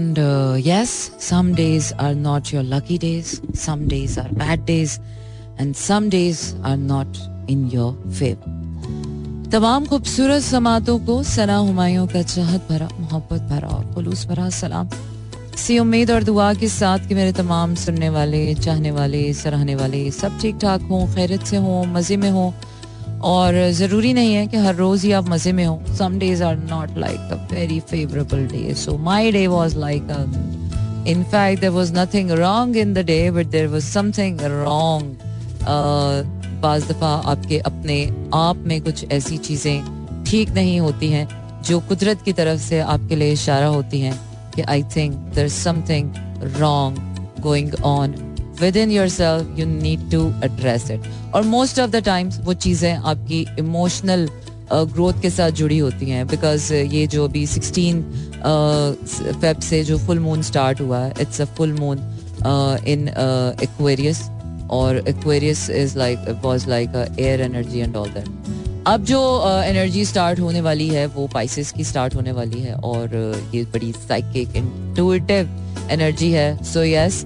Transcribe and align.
And 0.00 0.18
uh, 0.18 0.56
yes, 0.56 1.10
some 1.18 1.54
days 1.54 1.92
are 1.98 2.14
not 2.14 2.50
your 2.50 2.62
lucky 2.62 2.96
days, 2.96 3.42
some 3.52 3.86
days 3.86 4.16
are 4.16 4.28
bad 4.32 4.64
days, 4.64 4.98
and 5.58 5.76
some 5.76 6.08
days 6.08 6.54
are 6.64 6.78
not 6.78 7.18
in 7.48 7.66
your. 7.68 7.92
तमाम 9.52 9.86
खूबसूरत 9.86 10.42
समातों 10.42 10.98
को 11.06 11.22
सना 11.32 11.56
हुमायूं 11.56 12.06
का 12.06 12.22
चाहत 12.22 12.66
भरा 12.70 12.88
मोहब्बत 13.00 13.42
भरा 13.50 13.68
और 13.76 13.84
खलूस 13.94 14.24
भरा 14.26 14.48
सलाम 14.60 14.88
सी 15.64 15.78
उम्मीद 15.78 16.10
और 16.10 16.24
दुआ 16.24 16.52
के 16.62 16.68
साथ 16.78 17.08
कि 17.08 17.14
मेरे 17.14 17.32
तमाम 17.42 17.74
सुनने 17.84 18.08
वाले 18.16 18.42
चाहने 18.54 18.90
वाले 19.00 19.22
सराहने 19.42 19.74
वाले 19.82 20.10
सब 20.22 20.38
ठीक 20.40 20.58
ठाक 20.62 20.88
हों 20.90 21.06
खैरत 21.14 21.44
से 21.52 21.56
हों 21.66 21.84
मज़े 21.94 22.16
में 22.24 22.30
हों 22.38 22.50
और 23.22 23.54
ज़रूरी 23.72 24.12
नहीं 24.12 24.34
है 24.34 24.46
कि 24.46 24.56
हर 24.56 24.74
रोज़ 24.74 25.06
ही 25.06 25.12
आप 25.12 25.28
मज़े 25.28 25.52
में 25.52 25.64
हो। 25.64 25.80
Some 25.98 26.18
days 26.18 26.42
are 26.44 26.56
not 26.58 26.96
like 26.98 27.32
a 27.32 27.36
very 27.52 27.80
favourable 27.80 28.46
day 28.46 28.74
so 28.74 28.96
my 28.98 29.32
day 29.32 29.46
was 29.46 29.76
like 29.78 30.02
in 31.08 31.22
fact 31.24 31.60
there 31.60 31.70
was 31.70 31.92
nothing 31.94 32.30
wrong 32.40 32.76
in 32.76 32.94
the 32.94 33.04
day 33.06 33.30
but 33.30 33.46
there 33.46 33.66
was 33.68 33.84
something 33.84 34.40
wrong 34.42 35.16
बाज 36.62 36.84
दफ़ा 36.84 37.10
आपके 37.32 37.58
अपने 37.58 38.02
आप 38.34 38.56
में 38.66 38.80
कुछ 38.82 39.04
ऐसी 39.12 39.36
चीज़ें 39.38 40.24
ठीक 40.24 40.50
नहीं 40.50 40.80
होती 40.80 41.08
हैं, 41.10 41.28
जो 41.62 41.80
कुदरत 41.80 42.22
की 42.22 42.32
तरफ़ 42.32 42.60
से 42.60 42.80
आपके 42.80 43.16
लिए 43.16 43.32
इशारा 43.32 43.66
होती 43.66 44.00
हैं 44.00 44.18
कि 44.54 44.62
I 44.62 44.82
think 44.96 45.14
there 45.34 45.48
something 45.48 46.12
wrong 46.58 46.98
going 47.40 47.74
on 47.84 48.14
with 48.60 48.76
in 48.76 48.90
your 48.90 49.08
self 49.08 49.58
you 49.58 49.66
need 49.66 50.10
to 50.10 50.26
address 50.44 50.90
it 50.90 51.10
और 51.34 51.42
मोस्ट 51.46 51.80
ऑफ़ 51.80 51.90
द 51.90 52.04
टाइम्स 52.04 52.40
वो 52.44 52.54
चीज़ें 52.54 52.92
आपकी 52.94 53.46
इमोशनल 53.58 54.28
ग्रोथ 54.72 55.20
के 55.22 55.30
साथ 55.30 55.50
जुड़ी 55.60 55.78
होती 55.78 56.10
हैं। 56.10 56.26
बिकॉज़ 56.26 56.72
ये 56.74 57.06
जो 57.06 57.24
अभी 57.24 57.46
सिक्सटीन 57.46 58.02
फेब 59.40 59.60
से 59.60 59.82
जो 59.84 59.98
फुल 59.98 60.18
मून 60.18 60.42
स्टार्ट 60.42 60.80
हुआ 60.80 60.98
है 60.98 61.14
it's 61.20 61.40
a 61.40 61.44
full 61.56 61.72
moon 61.72 61.98
in 62.88 63.08
Aquarius 63.62 64.22
और 64.70 64.96
Aquarius 65.08 65.68
is 65.70 65.98
like 65.98 66.28
was 66.44 66.68
like 66.68 66.90
air 67.18 67.40
energy 67.40 67.80
and 67.80 67.96
all 67.96 68.08
that 68.10 68.28
अब 68.88 69.04
जो 69.04 69.18
एनर्जी 69.64 70.02
uh, 70.02 70.08
स्टार्ट 70.08 70.40
होने 70.40 70.60
वाली 70.60 70.88
है 70.88 71.06
वो 71.06 71.26
पाइसिस 71.34 71.72
की 71.72 71.84
स्टार्ट 71.84 72.14
होने 72.14 72.32
वाली 72.32 72.60
है। 72.60 72.74
और 72.74 73.08
uh, 73.08 73.54
ये 73.54 73.62
बड़ी 73.74 73.92
साइकिक 73.92 74.56
इंटुइटिव 74.56 75.88
एनर्जी 75.90 76.30
है। 76.32 76.62
So 76.64 76.82
yes 76.84 77.24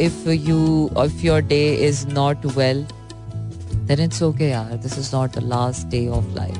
if 0.00 0.28
you 0.28 0.90
if 1.04 1.26
your 1.26 1.40
day 1.40 1.74
is 1.74 2.06
not 2.06 2.46
well 2.46 2.86
then 3.74 4.00
it's 4.00 4.22
okay 4.22 4.48
यार 4.48 4.76
this 4.76 4.98
is 4.98 5.16
not 5.16 5.38
the 5.38 5.38
last 5.38 5.86
day 5.86 6.08
of 6.08 6.34
life 6.34 6.58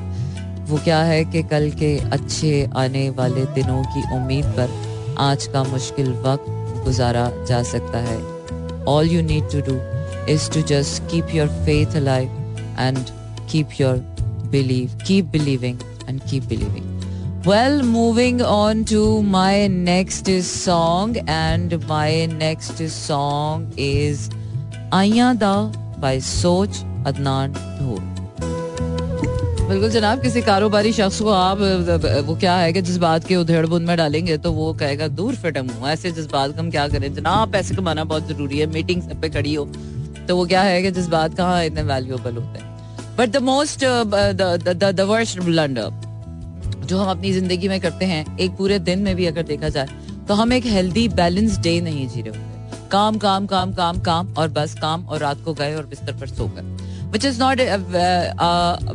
वो 0.69 0.77
क्या 0.77 1.03
है 1.03 1.25
कि 1.25 1.43
कल 1.43 1.71
के 1.71 1.97
अच्छे 1.97 2.69
आने 2.75 3.09
वाले 3.09 3.45
दिनों 3.45 3.83
की 3.83 4.15
उम्मीद 4.15 4.45
पर 4.45 4.69
आज 5.19 5.47
का 5.47 5.63
मुश्किल 5.63 6.11
वक्त 6.11 6.45
गुजारा 6.85 7.31
जा 7.47 7.63
सकता 7.63 7.97
है। 7.97 8.37
All 8.85 9.07
you 9.13 9.21
need 9.29 9.49
to 9.53 9.61
do 9.69 9.77
is 10.35 10.49
to 10.49 10.61
just 10.73 11.01
keep 11.13 11.33
your 11.33 11.47
faith 11.65 11.95
alive 11.95 12.29
and 12.87 13.11
keep 13.51 13.79
your 13.81 13.97
keep 15.07 15.25
believing 15.25 15.79
and 16.09 16.21
keep 16.21 16.43
keep 16.43 16.96
believing. 17.47 17.79
Well, 17.79 17.83
moving 17.83 18.41
on 18.41 18.85
to 18.85 19.21
my 19.23 19.67
next 19.67 20.27
song, 20.43 21.17
and 21.27 21.87
my 21.87 22.25
next 22.25 22.77
song 22.89 23.71
is 23.77 24.29
Ayada 24.91 25.73
by 25.99 26.17
Soch 26.17 26.83
Adnan 27.03 27.53
Dhol. 27.79 28.01
बिल्कुल 29.67 29.89
जनाब 29.89 30.21
किसी 30.21 30.41
कारोबारी 30.41 30.91
शख्स 30.93 31.21
को 31.21 31.29
आप 31.29 31.57
वो 32.25 32.35
क्या 32.35 32.55
है 32.57 32.73
कि 32.73 32.81
जज्बात 32.81 33.25
के 33.27 33.35
उधेड़ 33.35 33.65
बुन 33.65 33.83
में 33.83 33.97
डालेंगे 33.97 34.37
तो 34.37 34.51
वो 34.51 34.73
कहेगा 34.73 35.07
दूर 35.07 35.35
फिटम 35.35 35.69
हूँ 35.69 35.87
ऐसे 35.89 36.11
जज्बात 36.11 36.51
का 36.51 36.59
हम 36.59 36.69
क्या 36.71 36.87
करें 36.87 37.13
जनाब 37.13 37.51
पैसे 37.51 37.75
कमाना 37.75 38.03
बहुत 38.03 38.27
ज़रूरी 38.27 38.59
है 38.59 38.65
मीटिंग 38.65 39.01
सब 39.01 39.21
पे 39.21 39.29
खड़ी 39.29 39.53
हो 39.53 39.65
तो 40.27 40.37
वो 40.37 40.45
क्या 40.45 40.61
है 40.61 40.81
कि 40.83 40.91
जज्बात 40.91 41.35
कहाँ 41.37 41.65
इतने 41.65 41.83
वैल्यूएबल 41.83 42.35
होते 42.35 42.59
हैं 42.59 43.15
but 43.17 43.29
the 43.29 43.37
most 43.43 43.83
the 43.83 45.05
worst 45.09 45.39
blunder 45.39 46.06
जो 46.87 46.97
हम 46.97 47.09
अपनी 47.09 47.31
ज़िंदगी 47.33 47.67
में 47.67 47.79
करते 47.81 48.05
हैं, 48.05 48.37
एक 48.37 48.51
पूरे 48.57 48.79
दिन 48.81 48.99
में 48.99 49.15
भी 49.15 49.25
अगर 49.25 49.43
देखा 49.45 49.69
जाए 49.69 49.87
तो 50.27 50.33
हम 50.33 50.53
एक 50.53 50.65
हेल्दी 50.67 51.07
बैलेंस 51.09 51.57
डे 51.59 51.79
नहीं 51.81 52.07
जी 52.09 52.21
रहे 52.21 52.37
होते। 52.37 52.89
काम 52.89 53.17
काम 53.17 53.45
काम 53.47 53.73
काम 53.73 53.99
काम 54.01 54.33
और 54.37 54.47
बस 54.51 54.73
काम 54.81 55.05
और 55.05 55.19
रात 55.19 55.41
को 55.45 55.53
गए 55.53 55.75
और 55.75 55.85
बिस्तर 55.85 56.13
पर 56.19 56.27
सो 56.29 56.47
गए 56.47 56.61
which 57.11 57.25
is 57.25 57.41
not 57.41 57.61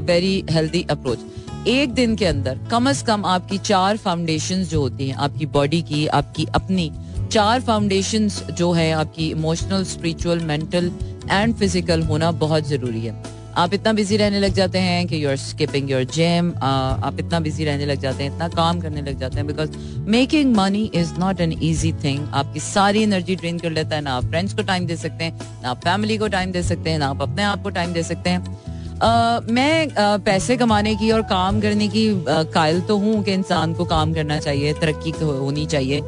very 0.02 0.44
healthy 0.50 0.86
approach 0.90 1.66
एक 1.68 1.92
दिन 1.94 2.16
के 2.16 2.26
अंदर 2.26 2.58
कम 2.70 2.88
अज 2.88 3.02
कम 3.02 3.24
आपकी 3.26 3.58
चार 3.60 3.96
फाउंडेशन 3.96 4.62
जो 4.64 4.80
होती 4.80 5.08
हैं, 5.08 5.16
आपकी 5.16 5.46
बॉडी 5.48 5.82
की, 5.82 6.06
आपकी 6.08 6.46
अपनी 6.54 6.90
चार 7.30 7.60
फाउंडेशन 7.60 8.28
जो 8.28 8.70
है, 8.72 8.90
आपकी 8.92 9.30
emotional 9.30 9.84
spiritual 9.84 10.40
mental 10.40 10.90
and 11.30 11.54
physical 11.54 12.02
होना 12.02 12.30
बहुत 12.38 12.68
ज़रूरी 12.68 13.00
है। 13.00 13.12
आप 13.56 13.74
इतना 13.74 13.92
बिज़ी 13.92 14.16
रहने 14.16 14.38
लग 14.40 14.52
जाते 14.54 14.78
हैं 14.78 15.06
कि 15.06 15.22
you 15.24 15.28
are 15.30 15.36
skipping 15.36 15.90
your 15.90 16.04
gym 16.04 16.52
आप 16.62 17.16
इतना 17.20 17.40
बिज़ी 17.40 17.64
रहने 17.64 17.86
लग 17.86 18.00
जाते 18.00 18.24
हैं 18.24 18.32
इतना 18.32 18.48
काम 18.48 18.80
करने 18.80 19.02
लग 19.02 19.18
जाते 19.18 19.36
हैं 19.36 19.46
because 19.46 19.76
making 20.08 20.54
money 20.56 20.84
is 20.94 21.12
not 21.18 21.40
an 21.40 21.52
easy 21.62 21.92
thing 22.04 22.26
आपकी 22.32 22.60
सारी 22.60 23.02
एनर्जी 23.02 23.36
ड्रेन 23.36 23.58
कर 23.58 23.70
लेता 23.70 23.96
है 23.96 24.02
ना 24.02 24.14
आप 24.14 24.24
फ्रेंड्स 24.24 24.54
को 24.54 24.62
टाइम 24.62 24.86
दे 24.86 24.96
सकते 24.96 25.24
हैं 25.24 25.62
ना 25.62 25.70
आप 25.70 25.80
फैमिली 25.84 26.18
को 26.18 26.28
टाइम 26.28 26.52
दे 26.52 26.62
सकते 26.62 26.90
हैं 26.90 26.98
ना 26.98 27.08
आप 27.08 27.22
अपने 27.22 27.42
आप 27.42 27.62
को 27.62 27.70
टाइम 27.70 27.92
दे 27.92 28.02
सकते 28.02 28.30
हैं। 28.30 28.60
Uh, 29.02 29.50
मैं 29.50 29.86
uh, 29.86 30.24
पैसे 30.24 30.56
कमाने 30.56 30.94
की 30.96 31.10
और 31.10 31.22
काम 31.22 31.60
करने 31.60 31.88
की 31.88 32.04
uh, 32.12 32.44
कायल 32.54 32.80
तो 32.80 32.96
हूँ 32.98 33.22
कि 33.24 33.32
इंसान 33.32 33.74
को 33.74 33.84
काम 33.84 34.12
करना 34.14 34.38
चाहिए 34.38 34.72
तरक्की 34.72 35.10
होनी 35.20 35.66
चाहिए। 35.66 36.00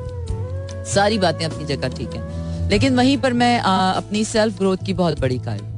सारी 0.94 1.18
बातें 1.18 1.44
अपनी 1.46 1.64
जगह 1.66 1.88
ठीक 1.88 2.14
है। 2.14 2.68
लेकिन 2.70 2.96
वहीं 2.96 3.16
पर 3.18 3.32
मैं 3.32 3.58
अपनी 3.60 4.24
सेल्फ 4.24 4.58
ग्रोथ 4.58 4.84
की 4.86 4.92
बहुत 4.94 5.20
बड़ी 5.20 5.38
कायल 5.38 5.73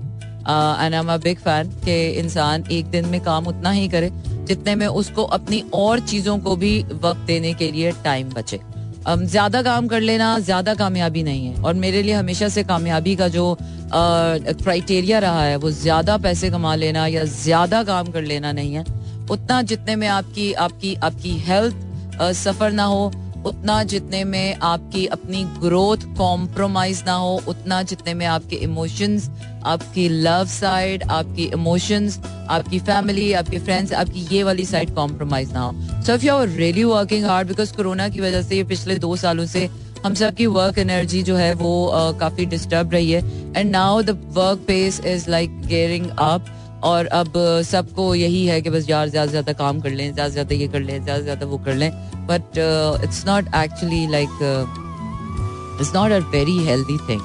I 0.49 0.91
am 0.95 1.13
a 1.13 1.17
big 1.19 1.39
fan 1.39 1.71
कि 1.85 1.97
इंसान 2.21 2.65
एक 2.73 2.91
दिन 2.91 3.07
में 3.09 3.21
काम 3.23 3.47
उतना 3.47 3.71
ही 3.71 3.89
करे 3.89 4.11
जितने 4.45 4.75
में 4.75 4.87
उसको 4.87 5.23
अपनी 5.35 5.63
और 5.75 6.01
चीज़ों 6.03 6.39
को 6.39 6.57
भी 6.57 6.79
वक्त 6.95 7.21
देने 7.27 7.53
के 7.55 7.71
लिए 7.73 7.93
टाइम 8.05 8.31
बचे। 8.31 8.61
Um, 9.07 9.23
ज़्यादा 9.25 9.63
काम 9.63 9.87
कर 9.89 10.01
लेना 10.01 10.39
ज़्यादा 10.39 10.75
कामयाबी 10.75 11.23
नहीं 11.23 11.47
है। 11.47 11.63
और 11.63 11.75
मेरे 11.77 12.03
लिए 12.03 12.15
हमेशा 12.15 12.49
से 12.49 12.63
कामयाबी 12.65 13.15
का 13.17 13.29
जो 13.29 13.57
क्राइटेरिया 13.93 15.19
रहा 15.19 15.43
है 15.43 15.57
वो 15.57 15.71
ज़्यादा 15.73 16.17
पैसे 16.19 16.51
कमा 16.51 16.75
लेना 16.75 17.07
या 17.07 17.25
ज़्यादा 17.25 17.83
काम 17.85 18.07
कर 18.13 18.23
लेना 18.23 18.53
नहीं 18.53 18.75
है। 18.75 18.85
उतना 19.31 19.61
जितने 19.65 19.97
में 19.97 20.07
आपकी 20.09 20.53
आपकी 20.55 20.95
आपकी 21.05 21.37
हेल्थ 21.41 22.33
सफ़र 22.35 22.73
ना 22.73 22.85
हो 22.85 23.11
उतना 23.47 23.83
जितने 23.83 24.23
में 24.25 24.57
आपकी 24.63 25.07
अपनी 25.07 25.43
ग्रोथ 25.61 26.05
कॉम्प्रोमाइज 26.19 27.03
ना 27.07 27.13
हो 27.13 27.41
उतना 27.49 27.83
जितने 27.83 28.15
में 28.15 28.27
आपके 28.27 28.57
इमोशंस 28.57 29.29
आपकी 29.65 30.09
लव 30.09 30.47
साइड 30.47 31.03
आपकी 31.11 31.45
इमोशंस 31.55 32.19
आपकी 32.51 32.79
फैमिली 32.81 33.33
आपके 33.33 33.59
फ्रेंड्स 33.59 33.93
आपकी 33.93 34.27
ये 34.33 34.43
वाली 34.43 34.65
साइड 34.65 34.95
कॉम्प्रोमाइज 34.95 35.53
ना 35.53 35.61
हो। 35.61 36.03
So 36.03 36.15
if 36.15 36.25
you 36.27 36.35
are 36.35 36.49
really 36.49 36.85
working 36.85 37.25
hard 37.27 37.49
because 37.49 37.75
corona 37.75 38.09
की 38.09 38.21
वजह 38.21 38.43
से 38.43 38.57
ये 38.57 38.65
पिछले 38.65 38.97
दो 38.97 39.17
सालों 39.17 39.47
से 39.47 39.69
हम 40.05 40.15
सब 40.15 40.35
की 40.35 40.47
वर्क 40.47 40.79
एनर्जी 40.79 41.23
जो 41.23 41.37
है 41.37 41.53
वो 41.55 41.73
uh, 41.95 42.19
काफ़ी 42.21 42.45
डिस्टर्ब 42.47 42.93
रही 42.93 43.11
है। 43.11 43.23
And 43.57 43.71
now 43.71 44.03
the 44.03 44.11
work 44.33 44.65
pace 44.67 45.01
is 45.07 45.31
like 45.31 45.61
gearing 45.67 46.09
up 46.09 46.47
और 46.85 47.07
अब 47.07 47.33
सबको 47.67 48.15
यही 48.15 48.45
है 48.47 48.61
कि 48.63 48.71
बस 48.71 48.89
यार 48.91 49.09
ज़्यादा 49.09 49.31
ज़्यादा 49.31 49.53
काम 49.53 49.81
कर 49.81 49.91
लें 49.91 50.13
ज़्यादा 50.13 50.29
ज़्यादा 50.29 50.55
ये 50.55 50.69
कर 50.69 50.81
लें 50.81 51.03
ज़्यादा 51.05 51.23
ज़्यादा 51.23 51.47
वो 51.47 51.59
कर 51.59 51.75
लें। 51.75 51.91
But 52.27 52.59
it's 53.05 53.25
not 53.27 53.55
actually 53.57 54.07
like 54.11 54.29
it's 55.81 55.95
not 55.95 56.13
a 56.13 56.19
very 56.31 56.59
healthy 56.67 56.99
thing 57.09 57.21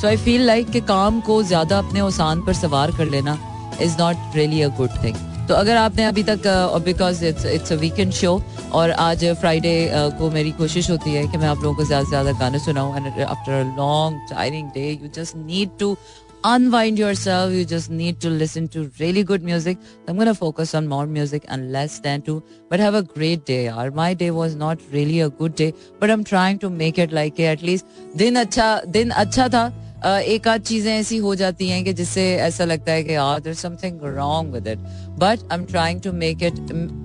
so 0.00 0.06
I 0.06 0.16
feel 0.16 0.46
like 0.46 0.70
कि 0.70 0.80
काम 0.88 1.20
को 1.20 1.42
ज़्यादा 1.42 1.78
अपने 1.78 2.00
ओसान 2.00 2.42
पर 2.46 2.54
सवार 2.54 2.90
कर 2.96 3.10
लेना 3.10 3.38
is 3.82 3.96
not 3.98 4.36
really 4.36 4.62
a 4.62 4.68
good 4.76 5.02
thing 5.04 5.16
तो 5.48 5.54
अगर 5.54 5.76
आपने 5.76 6.04
अभी 6.04 6.22
तक 6.22 6.46
because 6.84 7.24
it's 7.24 7.46
it's 7.46 7.72
a 7.72 7.76
weekend 7.76 8.12
show 8.12 8.40
और 8.72 8.90
आज 8.90 9.24
फ्राइडे 9.40 9.74
uh, 9.88 10.18
को 10.18 10.30
मेरी 10.30 10.50
कोशिश 10.52 10.90
होती 10.90 11.10
है 11.10 11.26
कि 11.28 11.38
मैं 11.38 11.48
आप 11.48 11.62
लोगों 11.62 11.76
को 11.76 11.84
ज़्यादा 11.84 12.04
से 12.04 12.10
ज़्यादा 12.10 12.32
गाने 12.38 12.58
सुनाऊं 12.58 12.96
and 12.96 13.20
after 13.22 13.52
a 13.52 13.76
long 13.76 14.20
tiring 14.30 14.68
day 14.68 14.88
you 15.02 15.08
just 15.14 15.36
need 15.36 15.70
to 15.80 15.96
unwind 16.43 16.97
yourself. 16.97 17.51
You 17.51 17.65
just 17.65 17.89
need 17.89 18.19
to 18.21 18.29
listen 18.29 18.67
to 18.69 18.91
really 18.99 19.23
good 19.23 19.43
music. 19.43 19.77
I'm 20.07 20.15
going 20.15 20.27
to 20.27 20.35
focus 20.35 20.73
on 20.73 20.87
more 20.87 21.05
music 21.05 21.43
and 21.47 21.71
less 21.71 21.99
than 21.99 22.21
to, 22.23 22.41
but 22.69 22.79
have 22.79 22.95
a 22.95 23.03
great 23.03 23.45
day. 23.45 23.69
Or 23.69 23.91
my 23.91 24.13
day 24.13 24.31
was 24.31 24.55
not 24.55 24.79
really 24.91 25.19
a 25.19 25.29
good 25.29 25.55
day, 25.55 25.73
but 25.99 26.09
I'm 26.09 26.23
trying 26.23 26.59
to 26.59 26.69
make 26.69 26.97
it 26.97 27.11
like 27.11 27.39
at 27.39 27.61
least 27.61 27.85
दिन 28.17 28.35
अच्छा 28.35 28.81
दिन 28.87 29.09
अच्छा 29.09 29.47
था 29.49 29.71
एक 30.03 30.47
आध 30.47 30.61
चीजें 30.63 30.91
ऐसी 30.91 31.17
हो 31.17 31.33
जाती 31.35 31.67
हैं 31.69 31.83
कि 31.83 31.93
जिससे 31.93 32.23
ऐसा 32.41 32.65
लगता 32.65 32.91
है 32.91 33.03
कि 33.03 33.13
यार 33.13 33.39
there 33.39 33.55
something 33.55 33.99
wrong 34.03 34.53
with 34.53 34.67
it 34.67 34.79
but 35.19 35.51
I 35.51 35.57
am 35.57 35.65
trying 35.71 36.01
to 36.01 36.11
make 36.11 36.43
it 36.43 36.59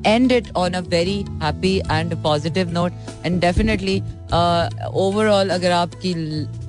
end 0.06 0.32
it 0.32 0.50
on 0.56 0.73
a 0.73 0.81
very 0.94 1.19
happy 1.43 1.76
and 1.91 2.15
positive 2.23 2.73
note 2.73 2.93
and 3.26 3.41
definitely 3.41 3.99
overall 5.05 5.50
अगर 5.59 5.71
आपकी 5.73 6.15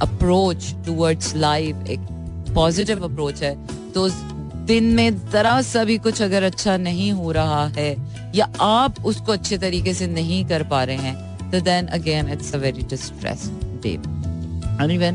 अप्रोच 0.02 0.74
टूवर्ड्स 0.86 1.36
लाइफ 1.36 1.90
एक 1.90 2.00
पॉजिटिव 2.55 3.05
अप्रोच 3.05 3.43
है 3.43 3.55
तो 3.93 4.08
दिन 4.67 4.85
में 4.94 5.31
जरा 5.31 5.61
सा 5.62 5.85
भी 5.85 5.99
कुछ 5.99 6.23
अगर 6.23 6.43
अच्छा 6.43 6.76
नहीं 6.76 7.12
हो 7.12 7.32
रहा 7.32 7.64
है 7.76 7.94
या 8.35 8.49
आप 8.61 9.05
उसको 9.05 9.32
अच्छे 9.32 9.58
तरीके 9.58 9.94
से 9.94 10.06
नहीं 10.06 10.44
कर 10.47 10.62
पा 10.62 10.82
रहे 10.85 10.97
हैं 10.97 11.50
तो 11.50 11.61
then 11.61 11.87
again 11.87 12.32
it's 12.32 12.55
a 12.55 12.58
very 12.58 12.82
distress 12.91 13.50
day 13.82 13.93
anyway 14.85 15.08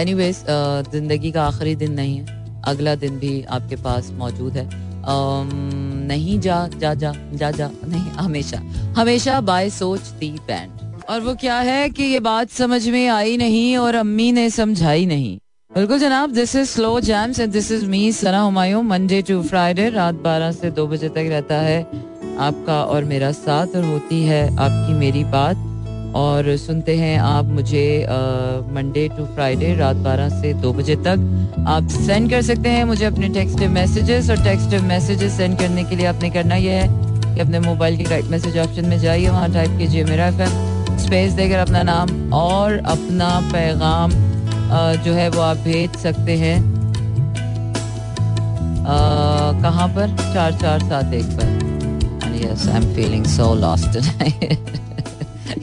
anyways 0.00 0.44
ज़िंदगी 0.92 1.32
का 1.32 1.46
आखिरी 1.46 1.74
दिन 1.76 1.92
नहीं 1.92 2.18
है 2.18 2.36
अगला 2.66 2.94
दिन 2.94 3.18
भी 3.18 3.42
आपके 3.42 3.76
पास 3.76 4.10
मौजूद 4.10 4.52
है. 4.52 4.88
Um, 5.08 5.52
नहीं 6.08 6.38
जा 6.40 6.56
जा 6.68 6.92
जा 6.94 7.12
जा 7.34 7.50
जा 7.50 7.70
नहीं 7.84 8.10
हमेशा 8.10 8.58
हमेशा 8.98 9.40
बाय 9.40 9.70
सोच 9.70 10.00
दी 10.20 10.30
बैंड 10.46 11.04
और 11.08 11.20
वो 11.20 11.34
क्या 11.34 11.58
है 11.60 11.88
कि 11.90 12.04
ये 12.04 12.20
बात 12.20 12.50
समझ 12.50 12.88
में 12.88 13.08
आई 13.08 13.36
नहीं 13.36 13.76
और 13.76 13.94
अम्मी 13.94 14.30
ने 14.32 14.48
समझाई 14.50 15.06
नहीं. 15.06 15.38
बिल्कुल 15.78 15.98
जनाब 15.98 16.32
this 16.34 16.54
is 16.56 16.68
slow 16.68 16.88
jams 17.00 17.38
and 17.40 17.52
this 17.52 17.70
is 17.72 17.84
me 17.86 18.00
Sana 18.12 18.38
Humayun 18.40 18.82
Monday 18.82 19.20
to 19.22 19.42
Friday 19.42 19.88
रात 19.88 20.14
12 20.24 20.50
से 20.52 20.70
2 20.70 20.86
बजे 20.88 21.08
तक 21.08 21.26
रहता 21.30 21.56
है 21.56 21.80
आपका 22.46 22.80
और 22.84 23.04
मेरा 23.04 23.30
साथ 23.32 23.76
और 23.76 23.84
होती 23.84 24.22
है 24.22 24.40
आपकी 24.46 24.94
मेरी 24.94 25.22
बात। 25.34 26.14
और 26.16 26.56
सुनते 26.56 26.96
हैं 26.96 27.18
आप 27.20 27.44
मुझे 27.44 27.84
मंडे 28.74 29.08
टू 29.08 29.26
फ्राइडे 29.26 29.74
रात 29.76 29.96
12 30.06 30.28
से 30.40 30.52
2 30.62 30.72
बजे 30.74 30.96
तक। 31.06 31.64
आप 31.68 31.88
सेंड 31.98 32.30
कर 32.30 32.42
सकते 32.42 32.68
हैं 32.68 32.84
मुझे 32.84 33.04
अपने 33.04 33.28
टेक्स्ट 33.34 33.62
मैसेजेस 33.76 34.30
और 34.30 34.44
टेक्स्ट 34.44 34.74
मैसेजेस 34.84 35.36
सेंड 35.36 35.58
करने 35.58 35.84
के 35.84 35.96
लिए 35.96 36.06
आपने 36.06 36.30
करना 36.30 36.54
यह 36.56 36.82
है 36.82 37.34
कि 37.34 37.40
अपने 37.40 37.60
मोबाइल 37.68 37.96
के 37.96 38.10
राइट 38.10 38.30
मैसेज 38.30 38.58
ऑप्शन 38.58 38.88
में 38.88 38.98
जाइए, 38.98 39.28
वहाँ 39.28 39.52
टाइप 39.54 39.78
कीजिए 39.78 40.04
मेरा 40.04 40.30
स्पेस 40.98 41.32
देकर 41.32 41.58
अपना 41.58 41.82
नाम 41.82 42.32
और 42.34 42.78
अपना 42.86 43.38
पैगाम। 43.52 44.26
जो 45.04 45.12
है 45.12 45.28
वो 45.30 45.40
आप 45.40 45.56
भेज 45.64 45.96
सकते 45.98 46.36
हैं। 46.38 46.56
कहाँ 49.62 49.88
पर? 49.88 50.16
चार 50.34 50.52
चार 50.60 50.80
सात 50.80 51.12
एक 51.14 51.26
पर। 51.38 51.56
Yes 52.36 52.68
I 52.68 52.76
am 52.76 52.94
feeling 52.94 53.24
so 53.26 53.54
lost 53.54 53.98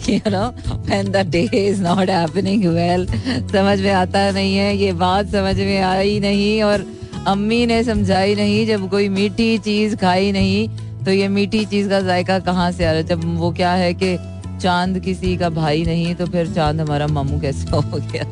you 0.05 0.31
know, 0.33 0.47
when 0.87 1.07
the 1.13 1.21
day 1.25 1.47
is 1.59 1.79
not 1.81 2.09
happening 2.09 2.63
well, 2.73 3.05
समझ 3.51 3.79
में 3.81 3.91
आता 3.91 4.29
नहीं 4.31 4.55
है, 4.55 4.75
ये 4.77 4.91
बात 4.93 5.27
समझ 5.27 5.55
में 5.57 5.81
आई 5.81 6.19
नहीं 6.19 6.61
और 6.63 6.85
अम्मी 7.27 7.65
ने 7.65 7.83
समझाई 7.83 8.35
नहीं 8.35 8.65
जब 8.67 8.89
कोई 8.89 9.09
मीठी 9.09 9.57
चीज़ 9.57 9.95
खाई 9.95 10.31
नहीं 10.31 10.67
तो 11.05 11.11
ये 11.11 11.27
मीठी 11.27 11.63
चीज़ 11.65 11.89
का 11.89 11.99
जायका 12.01 12.39
कहाँ 12.39 12.71
से 12.71 12.85
आ 12.85 12.91
रहा 12.91 12.97
है? 12.97 13.07
जब 13.07 13.21
वो 13.39 13.51
क्या 13.51 13.71
है 13.73 13.93
कि 13.93 14.15
चाँद 14.59 14.99
किसी 14.99 15.35
का 15.37 15.49
भाई 15.49 15.83
नहीं 15.85 16.13
तो 16.15 16.25
फिर 16.25 16.47
चाँद 16.53 16.81
हमारा 16.81 17.07
मामू 17.07 17.39
कैसे 17.41 17.69
हो 17.69 17.81
गया? 17.93 18.23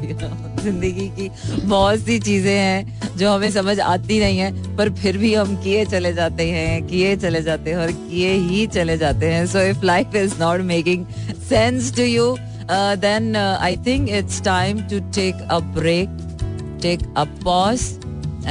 ज़िंदगी 0.64 1.08
की 1.20 1.30
बहुत 1.60 2.00
सी 2.00 2.20
चीज़ें 2.20 2.54
हैं 2.54 3.18
जो 3.18 3.32
हमें 3.32 3.50
समझ 3.52 3.80
आती 3.80 4.20
नहीं 4.20 4.38
है, 4.40 4.76
पर 4.78 4.90
फिर 4.94 5.18
भी 5.18 5.34
हम 5.34 5.56
किए 5.64 5.86
चले 5.86 6.14
जाते 6.14 6.50
हैं, 6.50 6.86
किए 6.88 7.16
चले 7.16 7.42
जाते 7.44 7.70
हैं 7.70 7.78
और 7.78 7.92
किए 7.92 8.32
ही 8.34 8.66
चले 8.68 8.98
जाते 8.98 9.32
हैं। 9.34 9.46
So 9.48 9.62
if 9.70 9.86
life 9.86 10.16
is 10.16 10.40
not 10.40 10.62
making 10.72 11.06
sense 11.50 11.96
to 11.96 12.04
you 12.04 12.36
then 12.72 13.36
I 13.36 13.78
think 13.88 14.10
it's 14.10 14.42
time 14.44 14.82
to 14.92 15.00
take 15.16 15.48
a 15.52 15.60
break 15.80 16.18
take 16.82 17.14
a 17.18 17.24
pause 17.44 17.92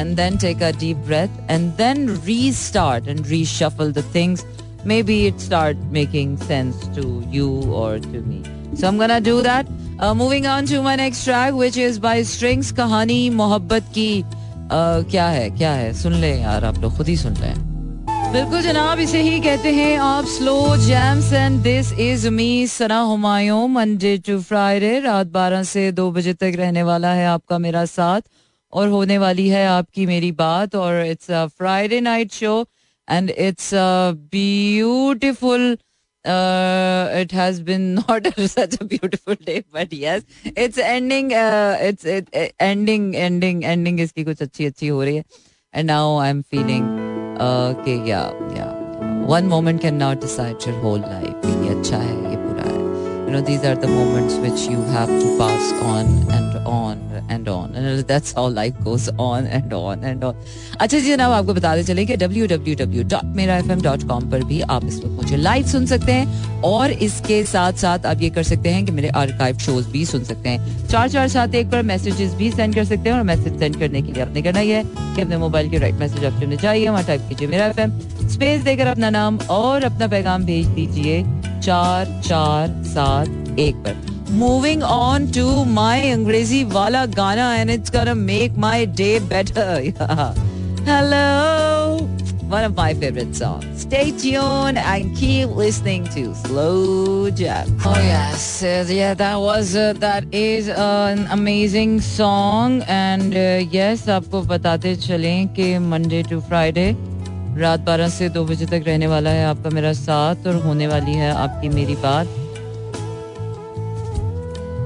and 0.01 0.17
then 0.19 0.37
take 0.43 0.63
a 0.67 0.69
deep 0.83 1.01
breath, 1.07 1.33
and 1.55 1.81
then 1.81 1.99
restart 2.27 3.09
and 3.15 3.27
reshuffle 3.33 3.91
the 3.97 4.05
things 4.13 4.45
maybe 4.85 5.27
it 5.27 5.41
start 5.41 5.77
making 5.91 6.37
sense 6.39 6.87
to 6.89 7.23
you 7.31 7.49
or 7.73 7.99
to 7.99 8.21
me. 8.23 8.43
So 8.75 8.89
I'm 8.89 8.99
gonna 8.99 9.21
do 9.21 9.43
that. 9.43 9.67
Uh, 9.99 10.15
moving 10.15 10.47
on 10.47 10.67
to 10.67 10.83
my 10.83 10.97
next 10.97 11.25
track, 11.25 11.55
which 11.55 11.77
is 11.79 11.99
by 11.99 12.23
Strings 12.25 12.73
कहानी 12.73 13.29
मोहब्बत 13.33 13.93
की 13.95 14.23
uh, 14.23 15.11
क्या 15.11 15.29
है 15.29 15.51
क्या 15.51 15.73
है 15.75 15.93
सुन 16.03 16.15
ले 16.21 16.35
यार 16.35 16.65
आप 16.65 16.79
लोग 16.79 16.97
खुद 16.97 17.09
ही 17.09 17.17
सुन 17.17 17.37
लें 17.41 17.73
बिल्कुल 18.33 18.61
जनाब 18.63 18.99
इसे 18.99 19.21
ही 19.23 19.41
कहते 19.41 19.71
हैं 19.75 19.97
आप 20.01 20.25
slow 20.25 20.77
jams 20.87 21.33
and 21.33 21.61
this 21.63 21.93
is 22.01 22.29
me 22.37 22.67
Sana 22.67 23.01
Humayun 23.01 23.67
Monday 23.69 24.17
to 24.27 24.39
Friday 24.43 24.99
रात 25.07 25.27
12 25.33 25.65
से 25.71 25.91
2 25.99 26.11
बजे 26.15 26.33
तक 26.35 26.53
रहने 26.59 26.83
वाला 26.83 27.13
है 27.15 27.27
आपका 27.27 27.59
मेरा 27.59 27.85
साथ 27.87 28.21
और 28.73 28.89
होने 28.89 29.19
वाली 29.19 29.49
है 29.49 29.67
आपकी 29.67 30.07
मेरी 30.07 30.33
बात 30.41 30.75
और 30.75 31.05
it's 31.07 31.31
Friday 31.59 32.01
night 32.01 32.33
show 32.33 32.55
uh, 36.25 37.09
it 37.13 37.33
has 37.33 37.61
been 37.61 37.95
not 37.95 38.27
such 38.37 38.81
a 38.81 38.85
beautiful 38.85 39.35
day 39.35 39.65
but 39.73 39.93
yes 39.93 40.23
it's 40.57 40.79
ending 40.79 41.33
uh, 41.35 41.77
it's 41.81 42.05
it, 42.05 42.29
it, 42.33 42.55
ending 42.61 43.17
ending 43.17 43.65
ending 43.65 43.99
इसकी 43.99 44.25
कुछ 44.25 44.43
अच्छी 44.43 44.65
अच्छी 44.67 44.89
हो 44.89 45.03
रही 45.03 45.17
है 45.17 45.25
and 45.75 45.87
now 45.87 46.19
I'm 46.19 46.43
feeling 46.55 46.85
uh, 47.41 47.75
okay 47.75 47.97
yeah 48.07 48.31
yeah 48.57 48.73
one 49.27 49.49
moment 49.49 49.81
cannot 49.81 50.21
decide 50.21 50.67
your 50.67 50.77
whole 50.81 51.01
life 51.01 51.47
ये 51.47 51.79
अच्छा 51.79 51.97
है 51.97 52.15
ये 52.15 52.19
बुरा 52.19 52.31
है 52.31 52.32
you 53.33 53.39
know, 53.39 53.47
these 53.47 53.65
are 53.65 53.75
the 53.75 53.89
moments 53.89 54.35
which 54.37 54.69
you 54.71 54.83
have 54.95 55.09
to 55.09 55.39
pass 55.39 55.73
on 55.83 56.07
and 56.31 56.57
on 56.69 56.99
and 57.31 57.49
on. 57.49 57.75
And 57.75 58.01
that's 58.01 58.33
how 58.33 58.49
life 58.49 58.75
goes 58.85 59.09
on 59.27 59.47
and 59.59 59.73
on 59.73 60.05
and 60.05 60.25
on. 60.25 60.35
अच्छा 60.81 60.99
जी, 60.99 61.07
जनाब, 61.07 61.33
आपको 61.33 61.55
बताते 61.55 61.83
चले 61.83 62.07
कि 62.07 62.17
www.merafm.com 62.17 64.31
पर 64.33 64.45
भी 64.45 64.61
आप 64.61 64.85
इस 64.85 64.97
वक्त 64.97 65.23
मुझे 65.23 65.37
लाइव 65.37 65.67
सुन 65.67 65.87
सकते 65.87 66.13
हैं 66.13 66.63
और 66.63 66.91
इसके 67.09 67.45
साथ 67.45 67.73
साथ 67.73 68.07
आप 68.07 68.23
ये 68.23 68.31
कर 68.31 68.43
सकते 68.43 68.69
हैं 68.69 68.87
कि 68.87 68.93
मेरे 68.93 69.09
आर्काइव 69.09 69.59
शोज़ 69.59 69.91
भी 69.91 70.07
सुन 70.07 70.25
सकते 70.25 70.49
हैं। 70.49 70.89
चार 70.89 71.09
चार 71.09 71.29
सात 71.29 71.55
एक 71.55 71.71
पर 71.71 71.83
मैसेजेस 71.83 72.35
भी 72.35 72.51
सेंड 72.51 72.75
कर 72.75 72.85
सकते 72.85 73.11
हैं 73.11 73.17
और 73.17 73.23
मैसेज 73.23 73.59
सेंड 73.59 73.81
करने 73.81 74.03
के 74.03 74.13
लिए 74.13 74.23
आपने 74.23 74.43
करना 74.43 74.61
ही 74.61 74.83
कि 75.15 75.23
अपने 75.23 75.37
मोबाइल 75.37 75.71
के 75.71 75.79
राइट 75.79 75.95
मैसेज 75.95 76.25
ऑप्शन 76.25 76.49
में 76.49 76.57
जाइए। 76.57 76.89
वहाँ 76.89 77.05
टाइप 77.05 77.21
कीजिए 77.29 77.49
मेरा 77.49 77.67
एफ़ 77.67 77.81
स्पेस 78.33 78.63
देकर 78.63 78.87
अपना 78.87 79.11
नाम 79.11 79.39
और 79.51 79.85
अपना 79.85 80.07
पैगाम 80.07 80.45
भेज 80.45 80.67
दीजिए। 80.67 81.42
चार 81.64 82.22
चार 82.28 82.84
सात 82.94 83.60
एक 83.60 83.76
पर 83.88 84.06
moving 84.40 84.82
on 84.84 85.26
to 85.36 85.44
my 85.66 86.00
Angrezi 86.14 86.58
wala 86.72 87.08
Gana 87.08 87.46
and 87.60 87.70
it's 87.70 87.90
gonna 87.90 88.16
make 88.16 88.58
my 88.58 88.86
day 88.86 89.20
better. 89.20 89.82
Yeah. 89.82 90.34
Hello. 90.86 92.08
One 92.50 92.64
of 92.64 92.76
my 92.76 92.94
favorite 92.94 93.36
songs. 93.36 93.82
Stay 93.82 94.12
tuned 94.12 94.78
and 94.78 95.16
keep 95.18 95.50
listening 95.50 96.06
to 96.16 96.34
Slow 96.36 97.30
Jam. 97.30 97.74
Oh 97.86 97.96
yes, 97.96 98.64
uh, 98.64 98.86
yeah, 98.88 99.14
that 99.14 99.36
was 99.36 99.76
uh, 99.76 99.94
that 100.00 100.24
is 100.32 100.70
uh, 100.70 101.14
an 101.16 101.28
amazing 101.32 102.00
song 102.00 102.82
and 102.88 103.36
uh, 103.36 103.66
yes, 103.70 104.08
आपको 104.08 104.42
बताते 104.54 104.96
चलें 105.08 105.48
कि 105.56 105.68
Monday 105.90 106.24
to 106.24 106.40
Friday 106.42 106.96
रात 107.59 107.81
12 107.81 108.09
से 108.09 108.29
दो 108.29 108.45
बजे 108.45 108.67
तक 108.67 108.85
रहने 108.87 109.07
वाला 109.07 109.31
है 109.31 109.45
आपका 109.47 109.71
मेरा 109.71 109.93
साथ 109.95 110.47
और 110.47 110.55
होने 110.63 110.87
वाली 110.87 111.15
है 111.15 111.31
आपकी 111.33 111.69
मेरी 111.69 111.95
बात। 111.97 112.27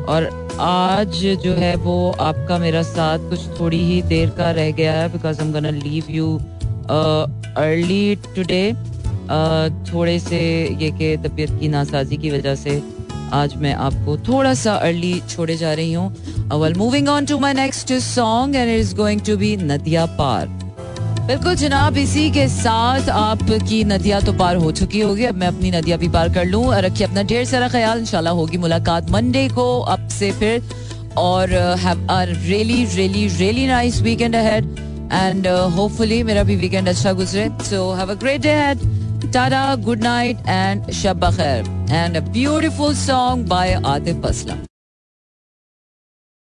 और 0.08 0.28
आज 0.60 1.16
जो 1.44 1.52
है 1.54 1.74
वो 1.76 1.94
आपका 2.20 2.58
मेरा 2.58 2.82
साथ 2.82 3.28
कुछ 3.30 3.46
थोड़ी 3.60 3.78
ही 3.84 4.00
देर 4.04 4.30
का 4.30 4.50
रह 4.50 4.70
गया 4.72 4.92
है 4.92 5.08
बिकॉज़ 5.12 5.40
हम 5.40 5.52
gonna 5.52 5.70
leave 5.70 6.10
you 6.10 6.36
early 6.88 8.16
today 8.36 8.72
थोड़े 9.92 10.18
से 10.18 10.40
ये 10.82 10.90
कि 10.98 11.16
तबीयत 11.18 11.58
की 11.60 11.68
नासाजी 11.68 12.16
की 12.16 12.30
वजह 12.30 12.54
से 12.54 12.82
आज 13.34 13.56
मैं 13.56 13.74
आपको 13.86 14.16
थोड़ा 14.28 14.54
सा 14.54 14.74
अर्ली 14.74 15.18
छोड़े 15.28 15.56
जा 15.56 15.72
रही 15.74 15.92
हूँ। 15.92 16.08
Well 16.54 16.74
moving 16.74 17.08
on 17.08 17.26
to 17.26 17.38
my 17.38 17.54
next 17.54 17.92
song 18.02 18.56
and 18.56 18.70
it 18.70 18.80
is 18.80 18.94
going 18.96 19.20
to 19.26 19.36
be 19.36 19.56
Nadiya 19.56 20.06
Paar. 20.20 20.55
बिल्कुल 21.26 21.54
जनाब, 21.56 21.96
इसी 21.98 22.30
के 22.30 22.46
साथ 22.48 23.08
आपकी 23.10 23.82
नदियाँ 23.84 24.20
तो 24.22 24.32
पार 24.32 24.56
हो 24.56 24.70
चुकी 24.72 25.00
होगी। 25.00 25.24
अब 25.24 25.34
मैं 25.34 25.46
अपनी 25.46 25.70
नदियाँ 25.70 25.98
भी 25.98 26.08
पार 26.08 26.28
कर 26.34 26.44
लूँ 26.46 26.64
रखिए 26.84 27.06
अपना 27.06 27.22
ढेर 27.22 27.44
सारा 27.44 27.68
ख्याल। 27.68 27.98
इंशाल्लाह 28.00 28.34
होगी 28.34 28.58
मुलाकात 28.58 29.10
मंडे 29.10 29.48
को 29.54 29.64
अब 29.94 30.08
से 30.08 30.30
फिर। 30.32 30.62
और 31.18 31.52
have 31.78 32.06
a 32.10 32.22
really 32.22 32.84
really 32.84 33.26
really 33.38 33.66
nice 33.66 34.00
weekend 34.02 34.36
ahead 34.36 34.64
and 35.12 35.46
hopefully 35.76 36.22
मेरा 36.22 36.42
भी 36.42 36.56
वीकेंड 36.56 36.88
अच्छा 36.88 37.12
गुजरे। 37.12 37.48
So 37.64 37.92
have 37.94 38.10
a 38.10 38.14
great 38.14 38.40
day 38.42 38.52
ahead 38.52 39.32
tata 39.32 39.74
good 39.84 40.02
night 40.04 40.48
and 40.48 40.90
Shab 40.92 41.20
बखैर। 41.20 41.74
And 41.90 42.16
a 42.16 42.20
beautiful 42.30 42.94
song 42.96 43.46
by 43.48 43.72
Atif 43.86 44.26
Aslam 44.26 44.64